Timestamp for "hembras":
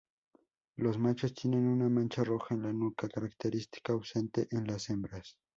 4.89-5.37